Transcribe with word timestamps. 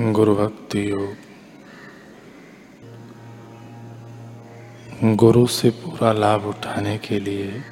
गुरु 0.00 0.34
भक्ति 0.34 0.90
योग। 0.90 1.14
गुरु 5.14 5.46
से 5.46 5.70
पूरा 5.70 6.12
लाभ 6.12 6.44
उठाने 6.44 6.98
के 6.98 7.20
लिए 7.20 7.62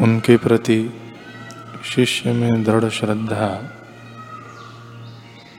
उनके 0.00 0.36
प्रति 0.36 1.00
शिष्य 1.84 2.32
में 2.32 2.64
दृढ़ 2.64 2.88
श्रद्धा 2.88 3.72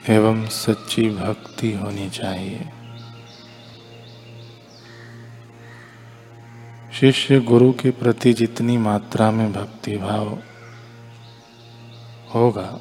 एवं 0.09 0.46
सच्ची 0.46 1.09
भक्ति 1.09 1.73
होनी 1.73 2.09
चाहिए। 2.09 2.70
शिष्य 7.00 7.39
गुरु 7.39 7.71
के 7.71 7.91
प्रति 7.91 8.34
जितनी 8.34 8.77
मात्रा 8.77 9.32
में 9.32 9.54
भक्ति 9.54 9.98
भाव 9.98 10.38
होगा, 12.36 12.79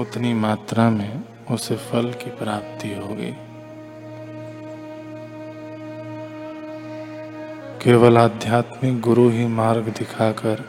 उतनी 0.00 0.34
मात्रा 0.34 0.90
में 0.90 1.22
उसे 1.50 1.76
फल 1.76 2.12
की 2.12 2.30
प्राप्ति 2.30 2.94
होगी। 2.94 3.34
केवल 7.84 8.18
आध्यात्मिक 8.18 9.00
गुरु 9.00 9.28
ही 9.28 9.46
मार्ग 9.46 9.84
दिखाकर 9.84 10.64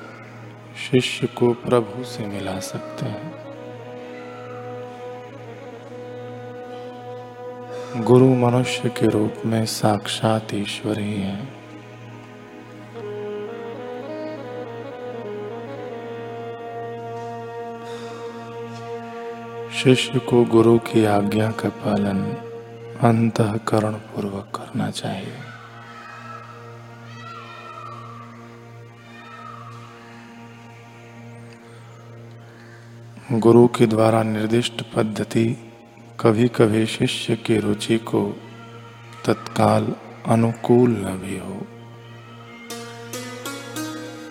शिष्य 0.91 1.27
को 1.27 1.53
प्रभु 1.53 2.03
से 2.03 2.27
मिला 2.27 2.59
सकते 2.59 3.05
हैं। 3.05 3.41
गुरु 8.03 8.35
मनुष्य 8.35 8.89
के 8.89 9.07
रूप 9.07 9.33
में 9.45 9.65
साक्षात 9.65 10.47
ईश्वर 10.53 10.99
ही 10.99 11.21
है। 11.21 11.60
शिष्य 19.83 20.19
को 20.19 20.43
गुरु 20.45 20.77
की 20.77 21.03
आज्ञा 21.05 21.49
का 21.51 21.69
पालन 21.75 22.17
अंतकरण 23.01 23.93
पूर्वक 24.09 24.51
करना 24.55 24.89
चाहिए। 24.91 25.37
गुरु 33.39 33.67
के 33.67 33.87
द्वारा 33.87 34.21
निर्दिष्ट 34.23 34.83
पद्धति 34.95 35.45
कभी 36.19 36.47
कभी 36.47 36.85
शिष्य 36.85 37.35
की 37.35 37.57
रुचि 37.57 37.97
को 37.97 38.21
तत्काल 39.25 39.93
अनुकूल 40.27 40.89
न 40.89 41.15
भी 41.17 41.37
हो, 41.39 41.57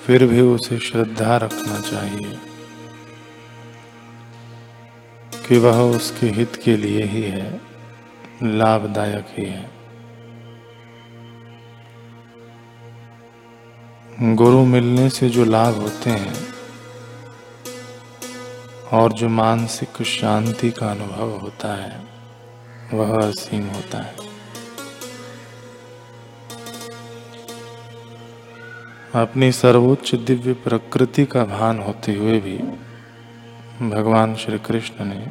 फिर 0.06 0.26
भी 0.26 0.40
उसे 0.40 0.78
श्रद्धा 0.78 1.36
रखना 1.36 1.80
चाहिए। 1.80 2.38
कि 5.50 5.58
वह 5.58 5.80
उसके 5.96 6.26
हित 6.26 6.56
के 6.64 6.76
लिए 6.76 7.04
ही 7.04 7.22
है, 7.22 7.60
लाभदायक 8.42 9.26
ही 9.38 9.44
है। 9.44 9.70
गुरु 14.34 14.64
मिलने 14.64 15.10
से 15.10 15.28
जो 15.28 15.44
लाभ 15.44 15.74
होते 15.74 16.10
हैं, 16.10 16.48
और 18.92 19.12
जो 19.12 19.28
मानसिक 19.28 20.02
शांति 20.02 20.70
का 20.70 20.90
अनुभव 20.90 21.30
होता 21.38 21.74
है, 21.74 22.04
वह 22.92 23.28
असीम 23.28 23.66
होता 23.66 23.98
है। 23.98 24.16
अपनी 29.14 29.52
सर्वोच्च 29.52 30.14
दिव्य 30.14 30.52
प्रकृति 30.52 31.26
का 31.26 31.44
भान 31.44 31.78
होते 31.78 32.14
हुए 32.14 32.40
भी 32.40 32.60
भगवान 33.82 34.34
श्री 34.36 34.58
कृष्ण 34.58 35.04
ने 35.04 35.26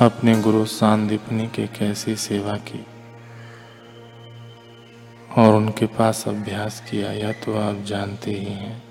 अपने 0.00 0.34
गुरु 0.42 0.64
सांदीपनी 0.64 1.46
के 1.46 1.66
कैसी 1.66 2.14
सेवा 2.16 2.56
की 2.56 2.84
और 5.38 5.54
उनके 5.54 5.86
पास 5.86 6.22
अभ्यास 6.28 6.80
किया, 6.90 7.10
यह 7.12 7.32
तो 7.32 7.56
आप 7.58 7.82
जानते 7.84 8.30
ही 8.30 8.52
हैं। 8.52 8.82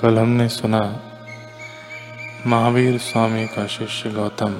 कल 0.00 0.18
हमने 0.18 0.48
सुना, 0.48 0.82
महावीर 2.46 2.98
स्वामी 2.98 3.46
का 3.46 3.66
शिष्य 3.66 4.10
गौतम 4.10 4.54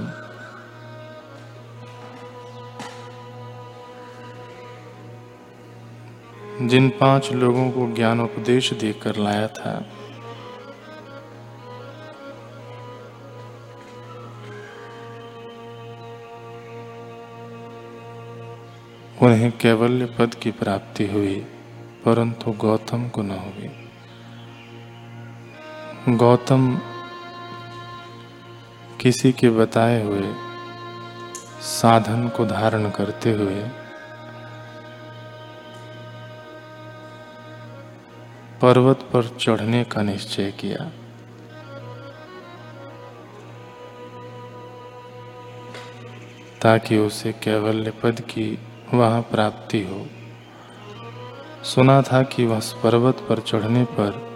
जिन 6.63 6.89
पाँच 6.91 7.33
लोगों 7.33 7.71
को 7.71 7.95
ज्ञान 7.95 8.21
उपदेश 8.21 8.73
देकर 8.73 9.17
लाया 9.17 9.47
था। 9.47 9.85
उन्हें 19.23 19.53
कैवल्य 19.59 20.07
पद 20.07 20.35
की 20.35 20.51
प्राप्ति 20.51 21.07
हुई, 21.07 21.35
परंतु 22.05 22.53
गौतम 22.53 23.09
को 23.09 23.23
न 23.23 23.31
हुई। 23.31 23.71
गौतम 26.17 26.79
किसी 29.01 29.33
के 29.33 29.51
बताए 29.51 30.03
हुए 30.03 30.35
साधन 31.61 32.29
को 32.29 32.45
धारण 32.45 32.91
करते 32.91 33.33
हुए 33.33 33.88
पर्वत 38.63 38.97
पर 39.13 39.37
चढ़ने 39.41 39.85
का 39.85 40.03
निश्चय 40.03 40.51
किया। 40.51 40.93
ताकि 46.63 46.99
उसे 46.99 47.33
कैवल्य 47.33 47.91
पद 47.91 48.21
की 48.21 48.59
वहाँ 48.95 49.23
प्राप्ति 49.23 49.83
हो। 49.83 50.07
सुना 51.65 52.03
था 52.03 52.23
कि 52.23 52.47
वह 52.47 52.61
पर्वत 52.61 53.27
पर 53.29 53.41
चढ़ने 53.41 53.85
पर 53.85 54.29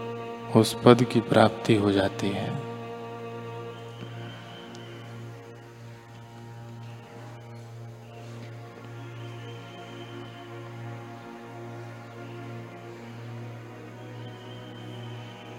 उस 0.57 0.77
पद 0.85 1.05
की 1.05 1.21
प्राप्ति 1.21 1.75
हो 1.75 1.93
जाती 1.93 2.29
है। 2.29 2.72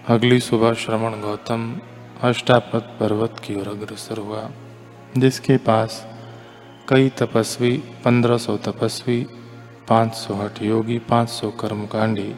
अगली 0.08 0.40
सुबह 0.40 0.74
श्रवण 0.74 1.20
गौतम 1.20 1.80
अष्टापद 2.22 2.96
पर्वत 3.00 3.36
की 3.44 3.54
ओर 3.54 3.68
अग्रसर 3.68 4.18
हुआ, 4.18 4.50
जिसके 5.18 5.56
पास 5.56 6.06
कई 6.88 7.08
तपस्वी, 7.08 7.82
पंद्रह 8.04 8.36
सौ 8.36 8.56
तपस्वी, 8.56 9.26
पाँच 9.88 10.14
सौ 10.14 10.34
हठ 10.34 10.62
योगी, 10.62 10.98
पाँच 10.98 11.28
सौ 11.28 11.50
कर्मकांडी, 11.50 12.34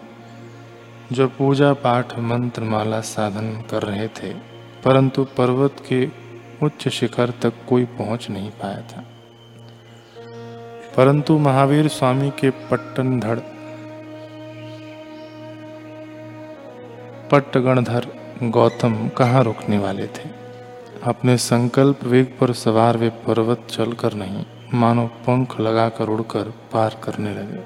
जो 1.13 1.29
पूजा 1.29 1.73
पाठ 1.73 2.19
मंत्र 2.19 2.63
माला 2.63 3.01
साधन 3.01 3.65
कर 3.71 3.83
रहे 3.83 4.09
थे, 4.09 4.35
परंतु 4.85 5.25
पर्वत 5.25 5.77
के 5.89 6.09
उच्च 6.63 6.89
शिखर 6.89 7.31
तक 7.31 7.53
कोई 7.69 7.85
पहुँच 7.85 8.31
नहीं 8.31 8.51
पाया 8.51 8.81
था। 8.81 9.05
परंतु 10.97 11.39
महावीर 11.39 11.89
स्वामी 11.89 12.31
के 12.31 12.51
पट्टन 12.51 13.21
पट्टगणधर 17.33 18.07
गौतम 18.43 19.09
कहाँ 19.09 19.45
रुकने 19.45 19.79
वाले 19.79 20.07
थे? 20.07 20.29
अपने 21.05 21.37
संकल्प 21.37 22.05
वेग 22.05 22.27
पर 22.41 22.53
सवार 22.53 22.97
वे 22.97 23.09
पर्वत 23.09 23.67
चलकर 23.71 24.15
नहीं, 24.15 24.45
मानो 24.75 25.07
पंख 25.07 25.61
लगाकर 25.61 26.09
उड़कर 26.09 26.53
पार 26.73 26.97
करने 27.05 27.35
लगे। 27.35 27.61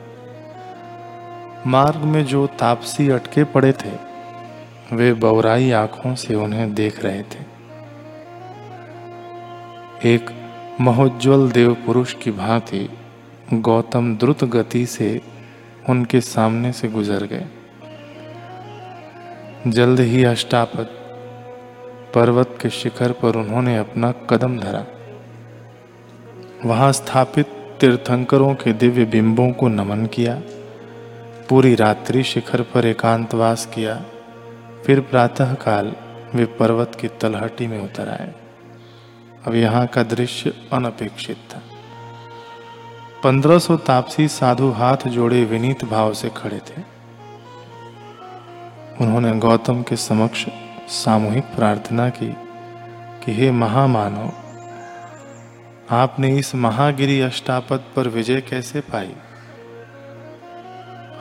मार्ग 1.71 1.97
में 1.97 2.25
जो 2.25 2.47
तापसी 2.47 3.09
अटके 3.09 3.45
पड़े 3.45 3.73
थे, 3.73 3.93
वे 4.97 5.13
बौराई 5.13 5.71
आँखों 5.71 6.15
से 6.15 6.35
उन्हें 6.35 6.75
देख 6.75 7.05
रहे 7.05 7.23
थे। 7.23 7.51
एक 10.15 10.31
महोज्वल 10.81 11.51
देव 11.51 11.75
पुरुष 11.75 12.15
की 12.15 12.31
भांति 12.31 12.89
गौतम 13.53 14.17
द्रुत 14.17 14.45
गति 14.45 14.87
से 14.87 15.21
उनके 15.89 16.21
सामने 16.21 16.73
से 16.73 16.89
गुजर 16.89 17.25
गए। 17.25 17.47
जल्द 19.67 20.01
ही 20.01 20.25
अष्टापद 20.25 20.89
पर्वत 22.15 22.59
के 22.63 22.71
शिखर 22.71 23.13
पर 23.13 23.37
उन्होंने 23.37 23.77
अपना 23.77 24.13
कदम 24.13 24.59
धरा। 24.59 24.87
वहाँ 26.65 26.93
स्थापित 26.93 27.47
तीर्थंकरों 27.81 28.55
के 28.55 28.73
दिव्य 28.73 29.05
बिंबों 29.05 29.53
को 29.53 29.69
नमन 29.69 30.07
किया, 30.07 30.43
पूरी 31.49 31.75
रात्रि 31.75 32.23
शिखर 32.23 32.63
पर 32.63 32.87
एकांतवास 32.87 33.67
किया, 33.67 34.05
फिर 34.87 35.01
प्रातःकाल 35.01 35.93
वे 36.35 36.45
पर्वत 36.45 36.95
की 37.01 37.09
तलहटी 37.09 37.67
में 37.67 37.81
उतर 37.81 38.09
आए। 38.09 38.35
अब 39.47 39.55
यहाँ 39.55 39.87
का 39.87 40.03
दृश्य 40.03 40.55
अनपेक्षित 40.73 41.37
था। 41.37 41.63
पंद्रह 43.25 43.59
सौ 43.59 43.77
तापसी 43.77 44.29
साधु 44.29 44.71
हाथ 44.71 45.09
जोड़े 45.09 45.45
विनीत 45.45 45.85
भाव 45.85 46.13
से 46.13 46.29
खड़े 46.29 46.59
थे। 46.59 47.00
उन्होंने 49.01 49.39
गौतम 49.39 49.83
के 49.83 49.97
समक्ष 49.97 50.47
सामूहिक 50.89 51.45
प्रार्थना 51.45 52.09
की 52.09 52.37
कि 53.25 53.33
हे 53.35 53.51
महामानव, 53.51 54.33
आपने 55.91 56.39
इस 56.39 56.55
महागिरी 56.55 57.21
अष्टापद 57.21 57.85
पर 57.97 58.09
विजय 58.09 58.41
कैसे 58.41 58.81
पाई? 58.81 59.15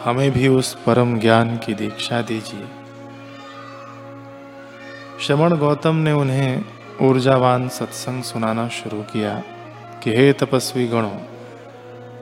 हमें 0.05 0.31
भी 0.31 0.47
उस 0.47 0.77
परम 0.85 1.19
ज्ञान 1.19 1.57
की 1.57 1.73
दीक्षा 1.73 2.21
दीजिए। 2.21 2.67
श्रवण 5.21 5.57
गौतम 5.57 5.95
ने 5.95 6.11
उन्हें 6.11 6.65
ऊर्जावान 7.01 7.69
सत्संग 7.69 8.23
सुनाना 8.23 8.67
शुरू 8.67 9.01
किया 9.01 9.43
कि 10.03 10.15
हे 10.15 10.33
तपस्वी 10.33 10.87
गणों 10.87 11.17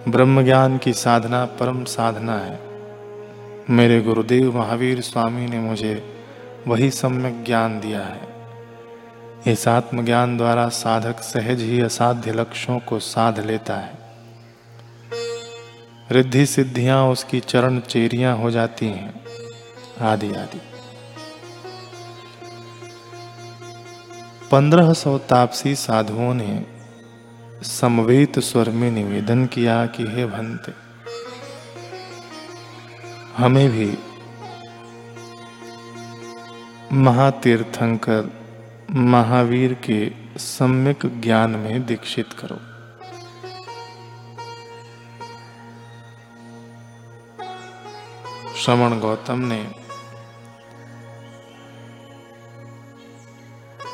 ब्रह्म 0.07 0.43
ज्ञान 0.43 0.77
की 0.77 0.93
साधना 0.93 1.45
परम 1.45 1.83
साधना 1.83 2.37
है। 2.37 2.66
मेरे 3.69 4.01
गुरुदेव 4.01 4.57
महावीर 4.57 5.01
स्वामी 5.01 5.47
ने 5.47 5.59
मुझे 5.59 6.21
वही 6.67 6.91
सम्यक 6.91 7.43
ज्ञान 7.43 7.79
दिया 7.79 8.01
है। 8.01 8.21
इस 9.53 9.67
आत्मज्ञान 9.67 10.37
द्वारा 10.37 10.69
साधक 10.69 11.19
सहज 11.19 11.61
ही 11.61 11.81
असाध्य 11.81 12.31
लक्ष्यों 12.31 12.79
को 12.79 12.99
साध 12.99 13.39
लेता 13.39 13.75
है। 13.75 13.93
रिद्धि 16.11 16.45
सिद्धियाँ 16.45 17.07
उसकी 17.07 17.39
चरण 17.39 17.79
चेरियाँ 17.79 18.37
हो 18.37 18.51
जाती 18.51 18.85
हैं। 18.85 19.23
आदि 20.01 20.29
आदि। 20.29 20.61
पंद्रह 24.51 24.93
सौ 24.93 25.17
तापसी 25.17 25.75
साधुओं 25.75 26.33
ने 26.33 26.65
समवेत 27.63 28.39
स्वर 28.39 28.69
में 28.69 28.91
निवेदन 28.91 29.45
किया 29.45 29.85
कि 29.85 30.03
हे 30.03 30.25
भंते 30.25 30.86
हमें 33.37 33.69
भी 33.69 33.97
महातीर्थंकर 36.93 38.29
महावीर 38.91 39.73
के 39.73 40.11
सम्यक 40.39 41.05
ज्ञान 41.21 41.51
में 41.51 41.85
दीक्षित 41.85 42.33
करो। 42.33 42.57
श्रवण 48.55 48.99
गौतम 48.99 49.39
ने 49.39 49.61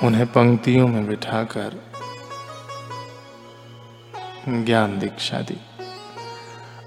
उन्हें 0.04 0.26
पंक्तियों 0.28 0.88
में 0.88 1.08
बिठाकर 1.08 1.80
ज्ञान 4.48 5.00
दीक्षा 5.00 5.42
दी। 5.42 5.73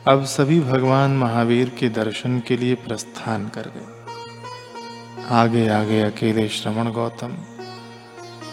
अब 0.08 0.24
सभी 0.24 0.60
भगवान 0.60 1.10
महावीर 1.10 1.68
के 1.68 1.88
दर्शन 1.88 2.38
के 2.40 2.56
लिए 2.56 2.74
प्रस्थान 2.74 3.48
कर 3.48 3.62
गए। 3.62 5.24
आगे 5.30 5.68
आगे 5.68 6.00
अकेले 6.00 6.48
श्रवण 6.48 6.90
गौतम, 6.92 7.28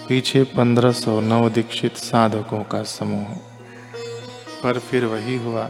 पीछे 0.07 0.43
पंद्रह 0.43 0.91
सौ 0.91 1.19
नव 1.21 1.49
दीक्षित 1.49 1.97
साधकों 1.97 2.63
का 2.63 2.83
समूह। 2.83 3.35
पर 4.63 4.79
फिर 4.79 5.05
वही 5.05 5.37
हुआ, 5.37 5.69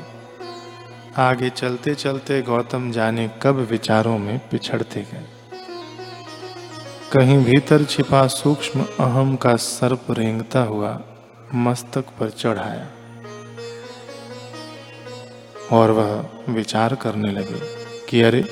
आगे 1.17 1.49
चलते 1.49 1.95
चलते 1.95 2.41
गौतम 2.41 2.91
जाने 2.91 3.29
कब 3.41 3.55
विचारों 3.55 4.17
में 4.17 4.39
पिछड़ते 4.49 5.01
गए। 5.01 5.27
कहीं 7.13 7.43
भीतर 7.45 7.83
छिपा 7.83 8.27
सूक्ष्म 8.27 8.85
अहम 8.99 9.35
का 9.35 9.55
सर्प 9.55 10.05
रेंगता 10.11 10.63
हुआ 10.63 10.99
मस्तक 11.55 12.17
पर 12.19 12.29
चढ़ाया। 12.29 12.87
और 15.71 15.91
वह 15.91 16.29
विचार 16.49 16.95
करने 16.95 17.31
लगे 17.31 17.59
कि 18.09 18.21
अरे, 18.21 18.45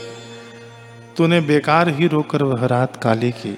तूने 1.18 1.42
बेकार 1.42 1.90
ही 1.90 2.08
रोकर 2.08 2.44
वह 2.44 2.66
रात 2.66 3.04
काली 3.04 3.32
की। 3.32 3.58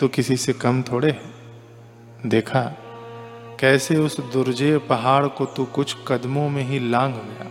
तो 0.00 0.08
किसी 0.08 0.36
से 0.36 0.52
कम 0.52 0.82
थोड़े 0.82 1.10
है। 1.10 1.22
देखा, 2.26 2.62
कैसे 3.60 3.96
उस 3.96 4.20
दुर्जय 4.20 4.78
पहाड़ 4.78 5.26
को 5.26 5.44
तू 5.44 5.64
कुछ 5.64 5.96
कदमों 6.08 6.48
में 6.48 6.62
ही 6.62 6.90
लांग 6.90 7.14
गया। 7.14 7.46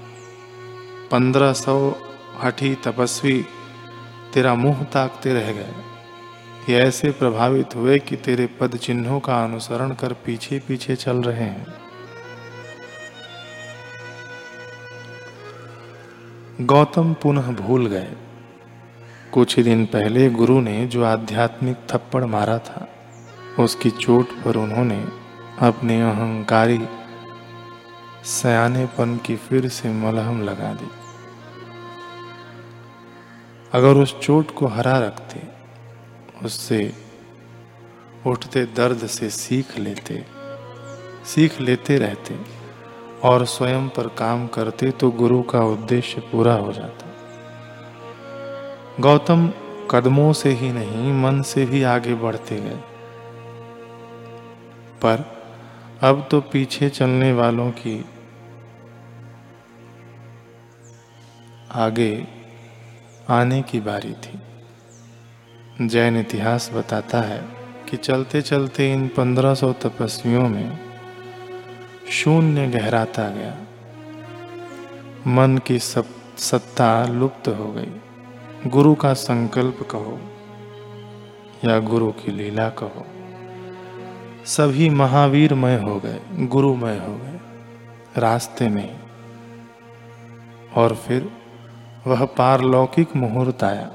पंद्रह 1.12 1.54
सौ 1.54 1.96
हठी 2.44 2.76
तपस्वी 2.76 3.46
तेरा 4.34 4.56
मुँह 4.56 4.84
ताकते 4.84 5.34
रह 5.34 5.52
गए। 5.52 5.74
ये 6.70 6.80
ऐसे 6.80 7.12
प्रभावित 7.12 7.76
हुए 7.76 8.00
कि 8.00 8.16
तेरे 8.16 8.46
पद 8.46 8.78
चिन्हों 8.78 9.20
का 9.20 9.44
अनुसरण 9.44 9.94
कर 9.94 10.14
पीछे 10.14 10.60
पीछे 10.60 10.96
चल 10.96 11.18
रहे 11.18 11.44
हैं। 11.44 11.85
गौतम 16.62 17.14
पुनः 17.14 17.52
भूल 17.52 17.88
गए। 17.88 18.14
कुछ 19.34 19.58
ही 19.58 19.64
दिन 19.64 19.86
पहले 19.86 20.30
गुरु 20.30 20.62
ने 20.62 20.88
जो 20.88 21.04
आध्यात्मिक 21.04 21.78
थप्पड़ 21.92 22.24
मारा 22.26 22.58
था, 22.60 22.88
उसकी 23.60 23.90
चोट 23.90 24.26
पर 24.30 24.56
उन्होंने 24.56 25.08
अपने 25.60 26.02
अहंकारी 26.02 26.80
सयानेपन 28.24 29.18
की 29.18 29.36
फिर 29.36 29.68
से 29.68 29.90
मलहम 29.90 30.42
लगा 30.42 30.74
दी। 30.74 30.90
अगर 33.74 33.96
उस 33.96 34.20
चोट 34.20 34.56
को 34.56 34.68
हरा 34.68 34.98
रखते, 35.00 35.42
उससे 36.46 36.94
उठते 38.28 38.66
दर्द 38.66 39.08
से 39.08 39.30
सीख 39.30 39.80
लेते 39.80 40.26
सीख 41.26 41.62
लेते 41.62 41.98
रहते 41.98 42.55
और 43.26 43.46
स्वयं 43.46 43.90
पर 43.90 44.08
काम 44.08 44.48
करते 44.48 44.92
तो 44.92 45.12
गुरु 45.12 45.42
का 45.42 45.60
उद्देश्य 45.60 46.22
पूरा 46.22 46.54
हो 46.54 46.74
जाता। 46.74 47.06
गौतम 49.00 49.52
कदमों 49.92 50.34
से 50.34 50.50
ही 50.50 50.72
नहीं, 50.72 51.14
मन 51.14 51.42
से 51.42 51.66
भी 51.66 51.84
आगे 51.84 52.16
बढ़ते 52.16 52.62
गए। 52.62 52.80
पर 55.02 55.24
अब 56.04 56.28
तो 56.32 56.42
पीछे 56.42 56.90
चलने 56.90 57.34
वालों 57.34 57.72
की 57.72 58.06
आगे 61.72 62.28
आने 63.30 63.62
की 63.62 63.80
बारी 63.80 64.14
थी। 64.14 65.88
जैन 65.88 66.18
इतिहास 66.18 66.72
बताता 66.74 67.22
है 67.22 67.46
कि 67.90 67.98
चलते 67.98 68.42
चलते 68.42 68.94
इन 68.94 69.08
पंद्रह 69.08 69.54
सौ 69.54 69.74
तपस्वियों 69.74 70.50
में 70.50 70.85
शून्य 72.10 72.68
गहराता 72.68 73.30
गया। 73.30 73.58
मन 75.28 75.58
की 75.58 75.80
सब 75.80 76.06
सत्ता 76.38 77.06
लुप्त 77.06 77.48
हो 77.48 77.72
गई। 77.72 77.92
गुरु 78.70 78.96
का 78.96 79.14
संकल्प 79.14 79.88
कहो 79.92 80.20
या 81.66 81.80
गुरु 81.80 82.12
की 82.12 82.32
लीला 82.32 82.70
कहो। 82.70 83.06
सभी 84.46 84.90
महावीरमय 84.90 85.76
हो 85.76 86.00
गए, 86.00 86.20
गुरुमय 86.32 86.98
हो 86.98 87.18
गए। 87.18 87.40
रास्ते 88.18 88.70
में 88.70 89.00
और 90.76 90.96
फिर 90.96 91.30
वह 92.08 92.26
पारलौकिक 92.26 93.16
मुहूर्त 93.16 93.64
आया। 93.64 93.92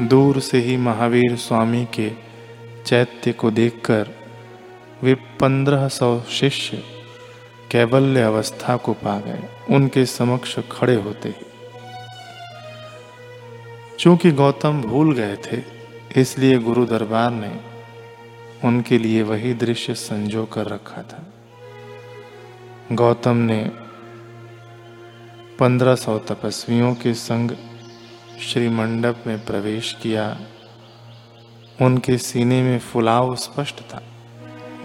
दूर 0.00 0.40
से 0.40 0.58
ही 0.58 0.76
महावीर 0.76 1.36
स्वामी 1.36 1.84
के 1.84 2.12
चैत्य 2.86 3.32
को 3.32 3.50
देखकर 3.50 4.08
वे 5.02 5.14
पंद्रह 5.14 5.88
सौ 5.88 6.20
शिष्य 6.20 6.82
कैवल्य 7.72 8.22
अवस्था 8.22 8.76
को 8.76 8.92
पा 8.92 9.20
गए। 9.20 9.42
उनके 9.70 10.06
समक्ष 10.06 10.58
खड़े 10.72 10.94
होते 10.94 11.28
ही। 11.28 11.46
चूँकि 13.98 14.30
गौतम 14.30 14.82
भूल 14.82 15.14
गए 15.14 15.36
थे, 15.36 15.62
इसलिए 16.20 16.58
गुरु 16.58 16.86
दरबार 16.86 17.30
ने 17.30 17.60
उनके 18.64 18.98
लिए 18.98 19.22
वही 19.22 19.54
दृश्य 19.54 19.94
संजो 19.94 20.44
कर 20.44 20.66
रखा 20.66 21.02
था। 21.02 21.26
गौतम 22.92 23.36
ने 23.36 23.70
पंद्रह 25.58 25.94
सौ 25.94 26.18
तपस्वियों 26.18 26.94
के 26.94 27.14
संग 27.14 27.50
श्री 28.40 28.68
मंडप 28.68 29.24
में 29.26 29.44
प्रवेश 29.44 29.96
किया। 30.02 30.40
उनके 31.82 32.18
सीने 32.18 32.62
में 32.62 32.78
फुलाव 32.78 33.36
स्पष्ट 33.36 33.80
था। 33.80 34.02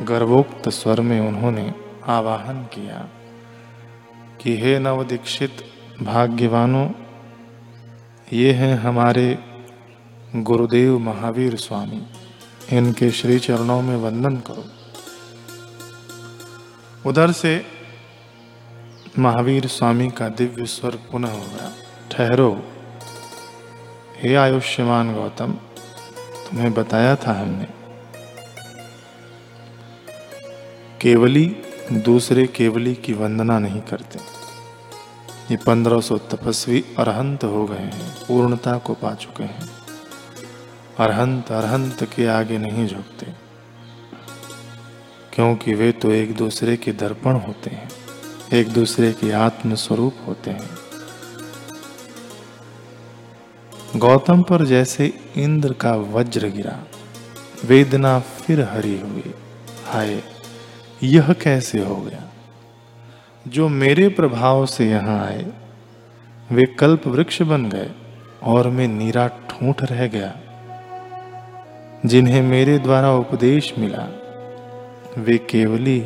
गर्भोक्त 0.01 0.70
स्वर 0.70 1.01
में 1.01 1.20
उन्होंने 1.20 1.87
आवाहन 2.07 2.63
किया 2.63 3.09
कि 4.41 4.57
हे 4.57 4.79
नव 4.79 5.03
दीक्षित 5.03 5.57
भाग्यवानों, 6.01 6.89
ये 8.33 8.51
हैं 8.51 8.77
हमारे 8.77 9.39
गुरुदेव 10.35 10.99
महावीर 10.99 11.55
स्वामी। 11.55 12.07
इनके 12.77 13.11
श्री 13.11 13.39
चरणों 13.39 13.81
में 13.81 13.95
वंदन 13.95 14.35
करो। 14.35 14.65
उधर 17.09 17.31
से 17.31 17.65
महावीर 19.19 19.67
स्वामी 19.67 20.09
का 20.09 20.29
दिव्य 20.29 20.65
स्वर 20.65 20.95
पुनः 21.11 21.31
हो 21.31 21.41
गया। 21.41 21.71
ठहरो। 22.11 22.63
हे 24.17 24.35
आयुष्यमान 24.35 25.13
गौतम, 25.13 25.53
तुम्हें 26.47 26.73
बताया 26.73 27.15
था 27.15 27.33
हमने, 27.33 27.67
केवली 31.01 31.55
दूसरे 31.94 32.46
केवली 32.48 32.94
की 32.96 33.13
वंदना 33.13 33.58
नहीं 33.60 33.82
करते। 33.82 34.20
ये 35.51 35.58
पंद्रह 35.58 36.01
सौ 36.01 36.17
तपस्वी 36.32 36.84
अरहंत 37.00 37.44
हो 37.44 37.65
गए 37.65 37.77
हैं, 37.77 38.12
पूर्णता 38.27 38.77
को 38.77 38.94
पा 38.94 39.13
चुके 39.13 39.44
हैं। 39.44 39.70
अरहंत 41.00 41.51
अरहंत 41.51 42.03
के 42.15 42.25
आगे 42.27 42.58
नहीं 42.58 42.88
झुकते, 42.88 43.25
क्योंकि 45.34 45.74
वे 45.74 45.91
तो 45.91 46.12
एक 46.12 46.36
दूसरे 46.36 46.77
के 46.77 46.91
दर्पण 46.94 47.36
होते 47.38 47.70
हैं, 47.70 47.89
एक 48.53 48.70
दूसरे 48.70 49.12
के 49.13 49.32
आत्म 49.32 49.75
स्वरूप 49.77 50.15
होते 50.27 50.51
हैं। 50.51 50.70
गौतम 53.98 54.41
पर 54.44 54.65
जैसे 54.65 55.13
इंद्र 55.38 55.74
का 55.74 55.96
वज्र 55.96 56.48
गिरा, 56.50 56.79
वेदना 57.65 58.20
फिर 58.20 58.62
हरी 58.62 59.00
हुई, 59.00 59.34
हाय। 59.86 60.22
यह 61.03 61.33
कैसे 61.33 61.79
हो 61.79 61.95
गया? 61.95 62.23
जो 63.47 63.67
मेरे 63.67 64.09
प्रभाव 64.09 64.65
से 64.65 64.89
यहाँ 64.89 65.25
आए, 65.25 65.45
वे 66.51 66.65
कल्प 66.65 67.07
वृक्ष 67.07 67.41
बन 67.41 67.69
गए 67.69 67.91
और 68.43 68.69
मैं 68.69 68.87
नीरा 68.87 69.27
ठूंठ 69.27 69.83
रह 69.83 70.07
गया। 70.07 70.35
जिन्हें 72.05 72.41
मेरे 72.41 72.79
द्वारा 72.79 73.11
उपदेश 73.11 73.73
मिला, 73.77 74.07
वे 75.17 75.37
केवली 75.37 76.01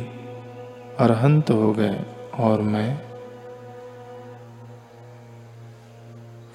अरहंत 0.98 1.50
हो 1.50 1.72
गए 1.72 2.00
और 2.34 2.60
मैं 2.60 2.98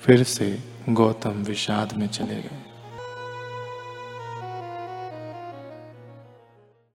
फिर 0.02 0.24
से 0.24 0.60
गौतम 0.90 1.30
विषाद 1.30 1.94
में 1.98 2.08
चले 2.08 2.36
गए। 2.36 2.67